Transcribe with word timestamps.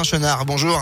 Chenard, 0.00 0.46
bonjour. 0.46 0.80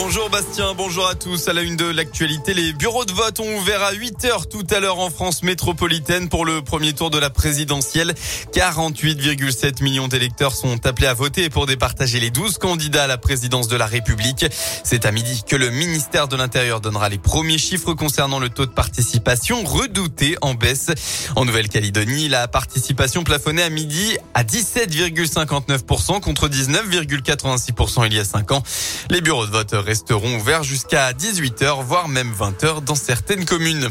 Bonjour 0.00 0.30
Bastien, 0.30 0.74
bonjour 0.74 1.08
à 1.08 1.16
tous. 1.16 1.48
À 1.48 1.52
la 1.52 1.62
une 1.62 1.74
de 1.74 1.84
l'actualité, 1.84 2.54
les 2.54 2.72
bureaux 2.72 3.04
de 3.04 3.10
vote 3.10 3.40
ont 3.40 3.56
ouvert 3.58 3.82
à 3.82 3.90
8 3.90 4.26
heures 4.26 4.48
tout 4.48 4.64
à 4.70 4.78
l'heure 4.78 5.00
en 5.00 5.10
France 5.10 5.42
métropolitaine 5.42 6.28
pour 6.28 6.44
le 6.44 6.62
premier 6.62 6.92
tour 6.92 7.10
de 7.10 7.18
la 7.18 7.30
présidentielle. 7.30 8.14
48,7 8.52 9.82
millions 9.82 10.06
d'électeurs 10.06 10.54
sont 10.54 10.86
appelés 10.86 11.08
à 11.08 11.14
voter 11.14 11.50
pour 11.50 11.66
départager 11.66 12.20
les 12.20 12.30
12 12.30 12.58
candidats 12.58 13.04
à 13.04 13.06
la 13.08 13.18
présidence 13.18 13.66
de 13.66 13.76
la 13.76 13.86
République. 13.86 14.46
C'est 14.84 15.04
à 15.04 15.10
midi 15.10 15.42
que 15.44 15.56
le 15.56 15.70
ministère 15.70 16.28
de 16.28 16.36
l'Intérieur 16.36 16.80
donnera 16.80 17.08
les 17.08 17.18
premiers 17.18 17.58
chiffres 17.58 17.94
concernant 17.94 18.38
le 18.38 18.50
taux 18.50 18.66
de 18.66 18.70
participation 18.70 19.64
redouté 19.64 20.36
en 20.42 20.54
baisse. 20.54 20.92
En 21.34 21.44
Nouvelle-Calédonie, 21.44 22.28
la 22.28 22.46
participation 22.46 23.24
plafonnait 23.24 23.64
à 23.64 23.70
midi 23.70 24.16
à 24.32 24.44
17,59% 24.44 26.20
contre 26.20 26.48
19,86% 26.48 28.06
il 28.06 28.14
y 28.14 28.20
a 28.20 28.24
5 28.24 28.52
ans. 28.52 28.62
Les 29.10 29.20
bureaux 29.20 29.44
de 29.44 29.50
vote 29.50 29.74
resteront 29.88 30.36
ouverts 30.36 30.64
jusqu'à 30.64 31.12
18h, 31.12 31.82
voire 31.82 32.08
même 32.08 32.30
20h 32.38 32.84
dans 32.84 32.94
certaines 32.94 33.46
communes. 33.46 33.88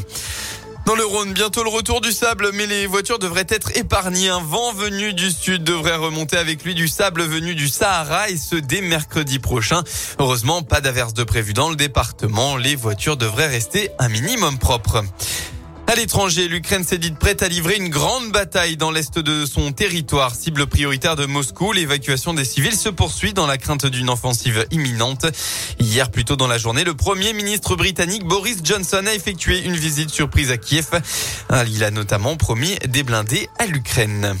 Dans 0.86 0.94
le 0.94 1.04
Rhône, 1.04 1.32
bientôt 1.32 1.64
le 1.64 1.70
retour 1.70 2.00
du 2.00 2.12
sable, 2.12 2.50
mais 2.54 2.66
les 2.66 2.86
voitures 2.86 3.18
devraient 3.18 3.48
être 3.48 3.76
épargnées. 3.76 4.28
Un 4.28 4.40
vent 4.40 4.72
venu 4.72 5.12
du 5.12 5.32
sud 5.32 5.64
devrait 5.64 5.96
remonter 5.96 6.36
avec 6.36 6.64
lui 6.64 6.76
du 6.76 6.86
sable 6.86 7.24
venu 7.24 7.56
du 7.56 7.68
Sahara 7.68 8.30
et 8.30 8.36
ce 8.36 8.54
dès 8.54 8.80
mercredi 8.80 9.40
prochain. 9.40 9.82
Heureusement, 10.20 10.62
pas 10.62 10.80
d'averse 10.80 11.14
de 11.14 11.24
prévu 11.24 11.52
dans 11.52 11.68
le 11.68 11.76
département. 11.76 12.56
Les 12.56 12.76
voitures 12.76 13.16
devraient 13.16 13.48
rester 13.48 13.90
un 13.98 14.08
minimum 14.08 14.56
propre. 14.56 15.02
À 15.90 15.94
l'étranger, 15.94 16.48
l'Ukraine 16.48 16.84
s'est 16.84 16.98
dite 16.98 17.18
prête 17.18 17.42
à 17.42 17.48
livrer 17.48 17.76
une 17.76 17.88
grande 17.88 18.30
bataille 18.30 18.76
dans 18.76 18.90
l'est 18.90 19.18
de 19.18 19.46
son 19.46 19.72
territoire, 19.72 20.34
cible 20.34 20.66
prioritaire 20.66 21.16
de 21.16 21.24
Moscou. 21.24 21.72
L'évacuation 21.72 22.34
des 22.34 22.44
civils 22.44 22.76
se 22.76 22.90
poursuit 22.90 23.32
dans 23.32 23.46
la 23.46 23.56
crainte 23.56 23.86
d'une 23.86 24.10
offensive 24.10 24.66
imminente. 24.70 25.24
Hier, 25.80 26.10
plus 26.10 26.26
tôt 26.26 26.36
dans 26.36 26.46
la 26.46 26.58
journée, 26.58 26.84
le 26.84 26.92
premier 26.92 27.32
ministre 27.32 27.74
britannique 27.74 28.24
Boris 28.24 28.58
Johnson 28.62 29.02
a 29.06 29.14
effectué 29.14 29.64
une 29.64 29.76
visite 29.76 30.10
surprise 30.10 30.50
à 30.50 30.58
Kiev. 30.58 30.88
Il 31.68 31.82
a 31.82 31.90
notamment 31.90 32.36
promis 32.36 32.76
des 32.86 33.02
blindés 33.02 33.48
à 33.58 33.64
l'Ukraine. 33.64 34.36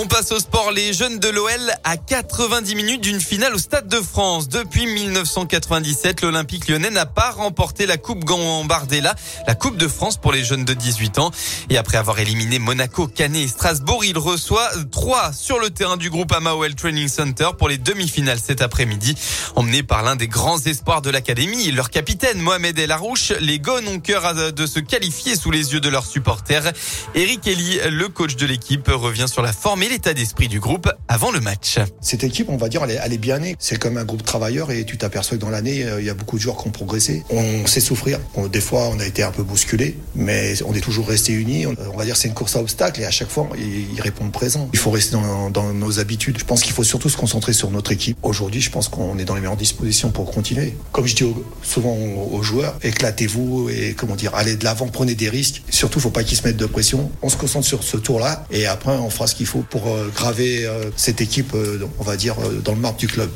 On 0.00 0.06
passe 0.06 0.30
au 0.30 0.38
sport. 0.38 0.70
Les 0.70 0.92
jeunes 0.92 1.18
de 1.18 1.28
l'OL 1.28 1.72
à 1.82 1.96
90 1.96 2.76
minutes 2.76 3.00
d'une 3.00 3.20
finale 3.20 3.52
au 3.52 3.58
Stade 3.58 3.88
de 3.88 4.00
France. 4.00 4.48
Depuis 4.48 4.86
1997, 4.86 6.20
l'Olympique 6.20 6.68
lyonnais 6.68 6.90
n'a 6.90 7.04
pas 7.04 7.30
remporté 7.32 7.84
la 7.84 7.96
Coupe 7.96 8.24
Gambardella, 8.24 9.16
la 9.48 9.56
Coupe 9.56 9.76
de 9.76 9.88
France 9.88 10.16
pour 10.16 10.30
les 10.30 10.44
jeunes 10.44 10.64
de 10.64 10.72
18 10.72 11.18
ans. 11.18 11.32
Et 11.68 11.78
après 11.78 11.98
avoir 11.98 12.20
éliminé 12.20 12.60
Monaco, 12.60 13.08
Canet 13.08 13.42
et 13.42 13.48
Strasbourg, 13.48 14.04
il 14.04 14.18
reçoit 14.18 14.70
3 14.92 15.32
sur 15.32 15.58
le 15.58 15.70
terrain 15.70 15.96
du 15.96 16.10
groupe 16.10 16.30
Amaoel 16.30 16.76
Training 16.76 17.08
Center 17.08 17.48
pour 17.58 17.68
les 17.68 17.78
demi-finales 17.78 18.38
cet 18.38 18.62
après-midi. 18.62 19.16
Emmené 19.56 19.82
par 19.82 20.04
l'un 20.04 20.14
des 20.14 20.28
grands 20.28 20.60
espoirs 20.60 21.02
de 21.02 21.10
l'académie, 21.10 21.72
leur 21.72 21.90
capitaine 21.90 22.38
Mohamed 22.38 22.78
El 22.78 22.92
Arouche, 22.92 23.32
les 23.40 23.58
Gones 23.58 23.88
ont 23.88 23.98
cœur 23.98 24.52
de 24.52 24.66
se 24.66 24.78
qualifier 24.78 25.34
sous 25.34 25.50
les 25.50 25.72
yeux 25.72 25.80
de 25.80 25.88
leurs 25.88 26.06
supporters. 26.06 26.72
Eric 27.16 27.48
Elie, 27.48 27.80
le 27.90 28.08
coach 28.08 28.36
de 28.36 28.46
l'équipe, 28.46 28.86
revient 28.86 29.26
sur 29.28 29.42
la 29.42 29.52
forme 29.52 29.87
l'état 29.88 30.14
d'esprit 30.14 30.48
du 30.48 30.60
groupe 30.60 30.90
avant 31.08 31.30
le 31.30 31.40
match. 31.40 31.78
Cette 32.00 32.24
équipe, 32.24 32.48
on 32.48 32.56
va 32.56 32.68
dire, 32.68 32.82
elle 32.84 32.90
est, 32.90 33.00
elle 33.02 33.12
est 33.12 33.18
bien 33.18 33.38
née. 33.38 33.56
C'est 33.58 33.78
comme 33.78 33.96
un 33.96 34.04
groupe 34.04 34.22
travailleur 34.22 34.70
et 34.70 34.84
tu 34.84 34.98
t'aperçois 34.98 35.36
que 35.36 35.42
dans 35.42 35.50
l'année, 35.50 35.84
euh, 35.84 36.00
il 36.00 36.06
y 36.06 36.10
a 36.10 36.14
beaucoup 36.14 36.36
de 36.36 36.42
joueurs 36.42 36.56
qui 36.56 36.68
ont 36.68 36.70
progressé. 36.70 37.24
On 37.30 37.66
sait 37.66 37.80
souffrir. 37.80 38.18
Des 38.52 38.60
fois, 38.60 38.88
on 38.92 38.98
a 38.98 39.06
été 39.06 39.22
un 39.22 39.30
peu 39.30 39.42
bousculé, 39.42 39.96
mais 40.14 40.54
on 40.64 40.74
est 40.74 40.80
toujours 40.80 41.08
resté 41.08 41.32
unis. 41.32 41.66
On, 41.66 41.96
va 41.96 42.04
dire 42.04 42.16
c'est 42.16 42.28
une 42.28 42.34
course 42.34 42.56
à 42.56 42.60
obstacles 42.60 43.00
et 43.00 43.04
à 43.04 43.10
chaque 43.10 43.28
fois, 43.28 43.48
ils, 43.56 44.00
répondent 44.00 44.32
présent. 44.32 44.68
Il 44.72 44.78
faut 44.78 44.90
rester 44.90 45.16
dans, 45.52 45.72
nos 45.72 46.00
habitudes. 46.00 46.38
Je 46.38 46.44
pense 46.44 46.62
qu'il 46.62 46.72
faut 46.72 46.84
surtout 46.84 47.08
se 47.08 47.16
concentrer 47.16 47.52
sur 47.52 47.70
notre 47.70 47.92
équipe. 47.92 48.18
Aujourd'hui, 48.22 48.60
je 48.60 48.70
pense 48.70 48.88
qu'on 48.88 49.18
est 49.18 49.24
dans 49.24 49.34
les 49.34 49.40
meilleures 49.40 49.56
dispositions 49.56 50.10
pour 50.10 50.30
continuer. 50.30 50.76
Comme 50.92 51.06
je 51.06 51.14
dis 51.14 51.34
souvent 51.62 51.94
aux, 51.94 52.36
aux 52.36 52.42
joueurs, 52.42 52.76
éclatez-vous 52.82 53.70
et 53.70 53.94
comment 53.94 54.16
dire, 54.16 54.34
allez 54.34 54.56
de 54.56 54.64
l'avant, 54.64 54.88
prenez 54.88 55.14
des 55.14 55.28
risques. 55.28 55.62
Surtout, 55.70 56.00
faut 56.00 56.10
pas 56.10 56.24
qu'ils 56.24 56.36
se 56.36 56.46
mettent 56.46 56.56
de 56.56 56.66
pression. 56.66 57.10
On 57.22 57.28
se 57.28 57.36
concentre 57.36 57.66
sur 57.66 57.82
ce 57.82 57.96
tour-là 57.96 58.46
et 58.50 58.66
après, 58.66 58.92
on 58.92 59.10
fera 59.10 59.26
ce 59.26 59.34
qu'il 59.34 59.46
faut 59.46 59.62
pour 59.70 59.88
euh, 59.88 60.10
graver 60.14 60.66
euh, 60.66 60.90
cette 60.96 61.20
équipe, 61.20 61.54
euh, 61.54 61.86
on 61.98 62.02
va 62.02 62.16
dire, 62.16 62.36
dans 62.64 62.74
le 62.74 62.80
marbre 62.80 62.98
du 62.98 63.08
club. 63.08 63.30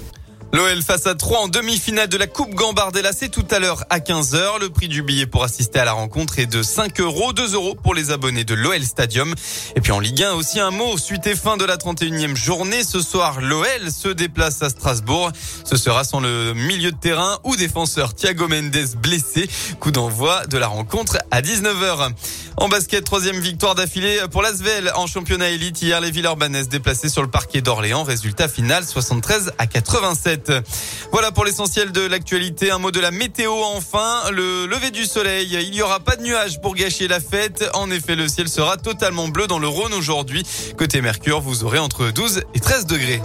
L'OL 0.54 0.82
face 0.82 1.06
à 1.06 1.14
3 1.14 1.38
en 1.38 1.48
demi-finale 1.48 2.08
de 2.08 2.18
la 2.18 2.26
Coupe 2.26 2.54
Gambardella, 2.54 3.12
c'est 3.14 3.30
tout 3.30 3.46
à 3.50 3.58
l'heure 3.58 3.84
à 3.88 4.00
15h. 4.00 4.60
Le 4.60 4.68
prix 4.68 4.86
du 4.86 5.02
billet 5.02 5.24
pour 5.24 5.44
assister 5.44 5.78
à 5.78 5.86
la 5.86 5.92
rencontre 5.94 6.38
est 6.38 6.44
de 6.44 6.62
5 6.62 7.00
euros, 7.00 7.32
2 7.32 7.54
euros 7.54 7.74
pour 7.74 7.94
les 7.94 8.10
abonnés 8.10 8.44
de 8.44 8.52
l'OL 8.52 8.82
Stadium. 8.82 9.34
Et 9.76 9.80
puis 9.80 9.92
en 9.92 9.98
Ligue 9.98 10.22
1 10.22 10.34
aussi 10.34 10.60
un 10.60 10.70
mot, 10.70 10.98
suite 10.98 11.26
et 11.26 11.34
fin 11.36 11.56
de 11.56 11.64
la 11.64 11.78
31e 11.78 12.36
journée. 12.36 12.84
Ce 12.84 13.00
soir, 13.00 13.40
l'OL 13.40 13.90
se 13.90 14.08
déplace 14.08 14.60
à 14.62 14.68
Strasbourg. 14.68 15.32
Ce 15.64 15.78
sera 15.78 16.04
sans 16.04 16.20
le 16.20 16.52
milieu 16.52 16.92
de 16.92 16.98
terrain 16.98 17.38
ou 17.44 17.56
défenseur 17.56 18.12
Thiago 18.12 18.46
Mendes 18.46 18.76
blessé. 18.98 19.48
Coup 19.80 19.90
d'envoi 19.90 20.46
de 20.48 20.58
la 20.58 20.66
rencontre 20.66 21.16
à 21.30 21.40
19h. 21.40 22.10
En 22.58 22.68
basket, 22.68 23.02
troisième 23.04 23.40
victoire 23.40 23.74
d'affilée 23.74 24.20
pour 24.30 24.42
l'Asvel 24.42 24.92
en 24.96 25.06
championnat 25.06 25.48
élite. 25.48 25.80
Hier, 25.80 25.98
les 26.02 26.10
Villeurbanaises 26.10 26.68
déplacées 26.68 27.08
sur 27.08 27.22
le 27.22 27.30
parquet 27.30 27.62
d'Orléans. 27.62 28.02
Résultat 28.04 28.48
final 28.48 28.84
73 28.84 29.52
à 29.56 29.66
87. 29.66 30.41
Voilà 31.12 31.30
pour 31.30 31.44
l'essentiel 31.44 31.92
de 31.92 32.00
l'actualité. 32.06 32.70
Un 32.70 32.78
mot 32.78 32.90
de 32.90 33.00
la 33.00 33.10
météo 33.10 33.52
enfin. 33.74 34.30
Le 34.30 34.66
lever 34.66 34.90
du 34.90 35.04
soleil. 35.04 35.58
Il 35.62 35.70
n'y 35.70 35.82
aura 35.82 36.00
pas 36.00 36.16
de 36.16 36.22
nuages 36.22 36.60
pour 36.60 36.74
gâcher 36.74 37.08
la 37.08 37.20
fête. 37.20 37.64
En 37.74 37.90
effet, 37.90 38.16
le 38.16 38.28
ciel 38.28 38.48
sera 38.48 38.76
totalement 38.76 39.28
bleu 39.28 39.46
dans 39.46 39.58
le 39.58 39.68
Rhône 39.68 39.94
aujourd'hui. 39.94 40.44
Côté 40.76 41.00
Mercure, 41.00 41.40
vous 41.40 41.64
aurez 41.64 41.78
entre 41.78 42.10
12 42.10 42.42
et 42.54 42.60
13 42.60 42.86
degrés. 42.86 43.20